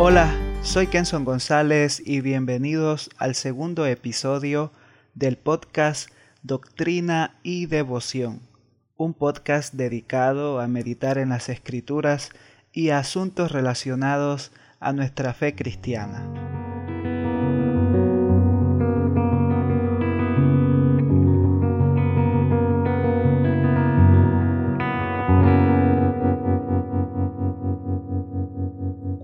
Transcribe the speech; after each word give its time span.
Hola, 0.00 0.32
soy 0.62 0.86
Kenson 0.86 1.24
González 1.24 2.00
y 2.06 2.20
bienvenidos 2.20 3.10
al 3.18 3.34
segundo 3.34 3.84
episodio 3.84 4.70
del 5.14 5.36
podcast 5.36 6.08
Doctrina 6.44 7.34
y 7.42 7.66
Devoción, 7.66 8.40
un 8.96 9.12
podcast 9.12 9.74
dedicado 9.74 10.60
a 10.60 10.68
meditar 10.68 11.18
en 11.18 11.30
las 11.30 11.48
escrituras 11.48 12.30
y 12.72 12.90
asuntos 12.90 13.50
relacionados 13.50 14.52
a 14.78 14.92
nuestra 14.92 15.34
fe 15.34 15.56
cristiana. 15.56 16.47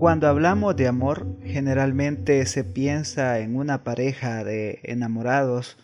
Cuando 0.05 0.27
hablamos 0.27 0.75
de 0.75 0.87
amor, 0.87 1.25
generalmente 1.43 2.45
se 2.45 2.63
piensa 2.63 3.39
en 3.39 3.55
una 3.55 3.83
pareja 3.83 4.43
de 4.43 4.79
enamorados, 4.83 5.77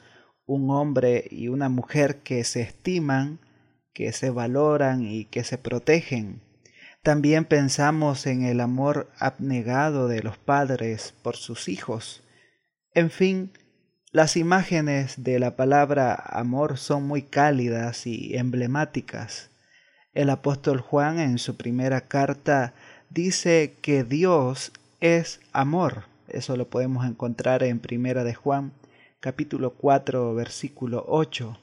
un 0.46 0.70
hombre 0.70 1.26
y 1.32 1.48
una 1.48 1.70
mujer 1.70 2.18
que 2.18 2.44
se 2.44 2.62
estiman, 2.62 3.40
que 3.96 4.14
se 4.14 4.30
valoran 4.30 5.02
y 5.02 5.26
que 5.26 5.44
se 5.44 5.58
protegen. 5.58 6.44
También 7.02 7.46
pensamos 7.46 8.28
en 8.28 8.44
el 8.44 8.60
amor 8.60 9.10
abnegado 9.18 10.08
de 10.08 10.22
los 10.22 10.38
padres 10.38 11.16
por 11.24 11.36
sus 11.36 11.68
hijos. 11.68 12.22
En 12.94 13.10
fin, 13.10 13.52
las 14.12 14.38
imágenes 14.38 15.24
de 15.24 15.40
la 15.40 15.56
palabra 15.56 16.14
amor 16.14 16.78
son 16.78 17.08
muy 17.08 17.24
cálidas 17.24 18.06
y 18.06 18.38
emblemáticas. 18.38 19.50
El 20.14 20.30
apóstol 20.30 20.80
Juan 20.80 21.20
en 21.20 21.40
su 21.40 21.58
primera 21.58 22.02
carta 22.02 22.76
dice 23.14 23.76
que 23.82 24.04
Dios 24.04 24.72
es 25.00 25.42
amor. 25.52 26.06
Eso 26.28 26.56
lo 26.56 26.70
podemos 26.70 27.06
encontrar 27.06 27.64
en 27.64 27.80
Primera 27.80 28.24
de 28.24 28.34
Juan, 28.34 28.72
capítulo 29.20 29.74
4, 29.74 30.34
versículo 30.34 31.04
8. 31.08 31.58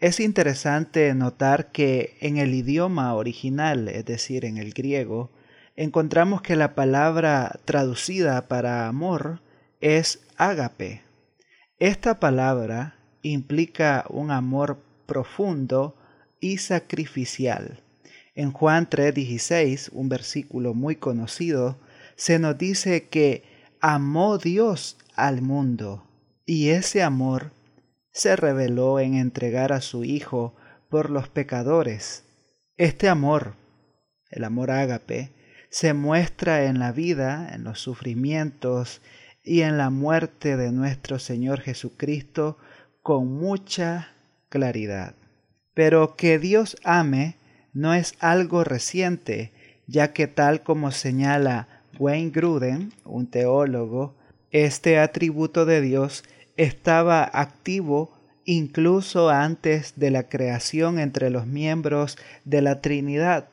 Es 0.00 0.18
interesante 0.18 1.14
notar 1.14 1.70
que 1.70 2.16
en 2.20 2.36
el 2.38 2.52
idioma 2.54 3.14
original, 3.14 3.88
es 3.88 4.04
decir, 4.04 4.44
en 4.44 4.56
el 4.56 4.72
griego, 4.72 5.30
encontramos 5.76 6.42
que 6.42 6.56
la 6.56 6.74
palabra 6.74 7.60
traducida 7.64 8.48
para 8.48 8.88
amor 8.88 9.40
es 9.80 10.26
ágape. 10.36 11.02
Esta 11.78 12.18
palabra 12.18 12.96
implica 13.22 14.04
un 14.08 14.32
amor 14.32 14.82
profundo 15.06 15.96
y 16.40 16.58
sacrificial. 16.58 17.81
En 18.34 18.52
Juan 18.52 18.88
3:16, 18.88 19.90
un 19.92 20.08
versículo 20.08 20.72
muy 20.74 20.96
conocido, 20.96 21.78
se 22.16 22.38
nos 22.38 22.56
dice 22.56 23.08
que 23.08 23.42
amó 23.80 24.38
Dios 24.38 24.96
al 25.14 25.42
mundo 25.42 26.06
y 26.46 26.70
ese 26.70 27.02
amor 27.02 27.52
se 28.10 28.36
reveló 28.36 29.00
en 29.00 29.14
entregar 29.14 29.72
a 29.72 29.80
su 29.80 30.04
Hijo 30.04 30.54
por 30.88 31.10
los 31.10 31.28
pecadores. 31.28 32.24
Este 32.76 33.08
amor, 33.08 33.54
el 34.30 34.44
amor 34.44 34.70
ágape, 34.70 35.30
se 35.70 35.94
muestra 35.94 36.64
en 36.64 36.78
la 36.78 36.92
vida, 36.92 37.50
en 37.54 37.64
los 37.64 37.80
sufrimientos 37.80 39.00
y 39.42 39.62
en 39.62 39.78
la 39.78 39.90
muerte 39.90 40.56
de 40.56 40.72
nuestro 40.72 41.18
Señor 41.18 41.60
Jesucristo 41.60 42.58
con 43.02 43.32
mucha 43.32 44.08
claridad. 44.48 45.14
Pero 45.74 46.16
que 46.16 46.38
Dios 46.38 46.76
ame 46.84 47.36
no 47.72 47.94
es 47.94 48.14
algo 48.20 48.64
reciente, 48.64 49.52
ya 49.86 50.12
que 50.12 50.26
tal 50.26 50.62
como 50.62 50.90
señala 50.90 51.68
Wayne 51.98 52.30
Gruden, 52.30 52.92
un 53.04 53.26
teólogo, 53.26 54.14
este 54.50 54.98
atributo 54.98 55.64
de 55.64 55.80
Dios 55.80 56.24
estaba 56.56 57.24
activo 57.24 58.10
incluso 58.44 59.30
antes 59.30 59.94
de 59.96 60.10
la 60.10 60.28
creación 60.28 60.98
entre 60.98 61.30
los 61.30 61.46
miembros 61.46 62.18
de 62.44 62.62
la 62.62 62.80
Trinidad. 62.80 63.48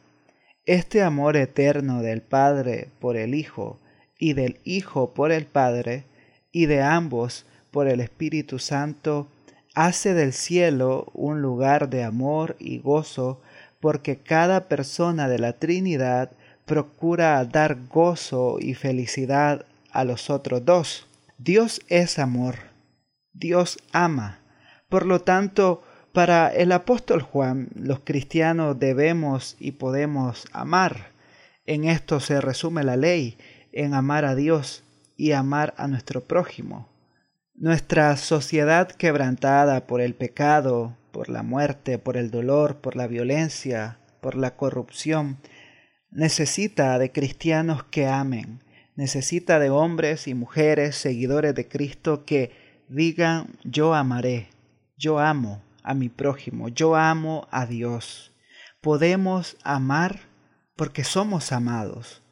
Este 0.66 1.02
amor 1.02 1.38
eterno 1.38 2.02
del 2.02 2.22
Padre 2.22 2.90
por 3.00 3.18
el 3.18 3.34
Hijo 3.34 3.80
y 4.18 4.34
del 4.34 4.58
Hijo 4.64 5.14
por 5.14 5.32
el 5.32 5.46
Padre 5.46 6.04
y 6.52 6.66
de 6.66 6.82
ambos 6.82 7.46
por 7.72 7.88
el 7.88 8.02
Espíritu 8.02 8.60
Santo 8.60 9.28
hace 9.76 10.14
del 10.14 10.34
cielo 10.34 11.08
un 11.14 11.42
lugar 11.42 11.90
de 11.90 12.04
amor 12.04 12.56
y 12.60 12.80
gozo 12.80 13.42
porque 13.80 14.18
cada 14.18 14.68
persona 14.68 15.28
de 15.28 15.40
la 15.40 15.54
Trinidad 15.54 16.32
procura 16.66 17.44
dar 17.46 17.78
gozo 17.90 18.58
y 18.60 18.74
felicidad 18.74 19.66
a 19.92 20.04
los 20.04 20.30
otros 20.30 20.66
dos. 20.66 21.08
Dios 21.38 21.82
es 21.88 22.20
amor, 22.20 22.56
Dios 23.34 23.80
ama. 23.92 24.40
Por 24.90 25.06
lo 25.06 25.22
tanto, 25.22 25.84
para 26.14 26.50
el 26.50 26.72
apóstol 26.72 27.22
Juan, 27.22 27.70
los 27.76 28.02
cristianos 28.02 28.80
debemos 28.80 29.56
y 29.60 29.72
podemos 29.72 30.46
amar. 30.52 31.12
En 31.66 31.86
esto 31.86 32.20
se 32.20 32.42
resume 32.42 32.84
la 32.84 32.98
ley, 32.98 33.38
en 33.72 33.94
amar 33.94 34.26
a 34.26 34.36
Dios 34.36 34.84
y 35.16 35.32
amar 35.32 35.74
a 35.78 35.88
nuestro 35.88 36.22
prójimo. 36.22 36.90
Nuestra 37.62 38.16
sociedad 38.16 38.90
quebrantada 38.90 39.86
por 39.86 40.00
el 40.00 40.16
pecado, 40.16 40.96
por 41.12 41.28
la 41.28 41.44
muerte, 41.44 41.98
por 41.98 42.16
el 42.16 42.32
dolor, 42.32 42.78
por 42.78 42.96
la 42.96 43.06
violencia, 43.06 44.00
por 44.22 44.36
la 44.36 44.56
corrupción, 44.56 45.40
necesita 46.10 46.98
de 47.00 47.12
cristianos 47.12 47.84
que 47.84 48.08
amen, 48.08 48.64
necesita 48.96 49.60
de 49.60 49.72
hombres 49.72 50.30
y 50.30 50.36
mujeres 50.36 50.96
seguidores 50.96 51.54
de 51.54 51.68
Cristo 51.68 52.24
que 52.24 52.52
digan 52.88 53.58
yo 53.66 53.94
amaré, 53.94 54.48
yo 54.96 55.20
amo 55.20 55.62
a 55.84 55.94
mi 55.94 56.08
prójimo, 56.08 56.70
yo 56.70 56.96
amo 56.96 57.46
a 57.52 57.66
Dios. 57.66 58.34
Podemos 58.80 59.58
amar 59.66 60.22
porque 60.78 61.04
somos 61.04 61.52
amados. 61.52 62.24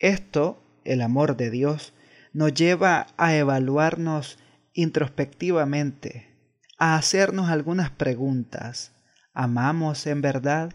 Esto, 0.00 0.60
el 0.84 1.02
amor 1.02 1.36
de 1.36 1.50
Dios, 1.52 1.92
nos 2.32 2.52
lleva 2.52 3.06
a 3.16 3.36
evaluarnos 3.36 4.40
introspectivamente, 4.76 6.36
a 6.78 6.96
hacernos 6.96 7.48
algunas 7.48 7.90
preguntas. 7.90 8.92
¿Amamos 9.32 10.06
en 10.06 10.20
verdad? 10.20 10.74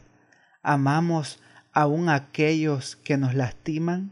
¿Amamos 0.63 1.39
aún 1.72 2.09
a 2.09 2.16
aquellos 2.16 2.95
que 2.95 3.17
nos 3.17 3.35
lastiman? 3.35 4.12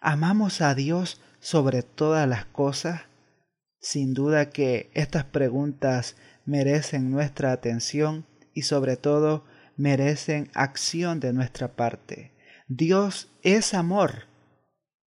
¿Amamos 0.00 0.60
a 0.60 0.74
Dios 0.74 1.20
sobre 1.38 1.82
todas 1.82 2.28
las 2.28 2.46
cosas? 2.46 3.02
Sin 3.80 4.12
duda 4.12 4.50
que 4.50 4.90
estas 4.92 5.24
preguntas 5.24 6.16
merecen 6.44 7.12
nuestra 7.12 7.52
atención 7.52 8.26
y 8.54 8.62
sobre 8.62 8.96
todo 8.96 9.44
merecen 9.76 10.50
acción 10.54 11.20
de 11.20 11.32
nuestra 11.32 11.76
parte. 11.76 12.32
Dios 12.66 13.30
es 13.42 13.72
amor 13.72 14.24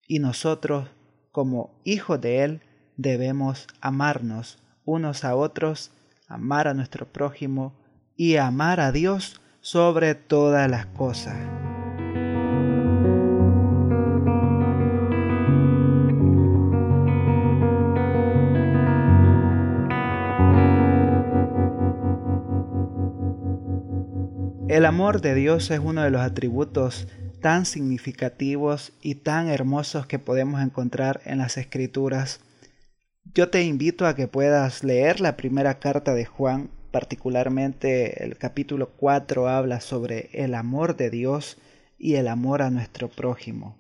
y 0.08 0.20
nosotros 0.20 0.90
como 1.32 1.82
hijos 1.84 2.22
de 2.22 2.44
Él 2.44 2.62
debemos 3.02 3.68
amarnos 3.82 4.58
unos 4.86 5.24
a 5.24 5.36
otros 5.36 5.92
amar 6.28 6.68
a 6.68 6.74
nuestro 6.74 7.08
prójimo 7.08 7.74
y 8.16 8.38
amar 8.38 8.80
a 8.80 8.92
Dios 8.92 9.42
sobre 9.60 10.16
todas 10.16 10.70
las 10.70 10.86
cosas. 10.86 11.36
El 24.70 24.86
amor 24.86 25.20
de 25.20 25.36
Dios 25.36 25.70
es 25.70 25.80
uno 25.80 26.02
de 26.02 26.12
los 26.12 26.22
atributos 26.22 27.08
tan 27.42 27.66
significativos 27.66 28.94
y 29.02 29.16
tan 29.16 29.50
hermosos 29.50 30.06
que 30.06 30.18
podemos 30.18 30.62
encontrar 30.62 31.20
en 31.26 31.40
las 31.40 31.58
escrituras 31.58 32.40
yo 33.34 33.50
te 33.50 33.64
invito 33.64 34.06
a 34.06 34.14
que 34.16 34.28
puedas 34.28 34.84
leer 34.84 35.22
la 35.22 35.38
primera 35.38 35.80
carta 35.80 36.14
de 36.14 36.26
Juan, 36.26 36.70
particularmente 36.92 38.24
el 38.24 38.38
capítulo 38.38 38.90
4 38.98 39.48
habla 39.48 39.80
sobre 39.80 40.30
el 40.34 40.54
amor 40.54 40.98
de 40.98 41.10
Dios 41.10 41.58
y 41.98 42.16
el 42.16 42.28
amor 42.28 42.62
a 42.62 42.70
nuestro 42.70 43.08
prójimo. 43.08 43.78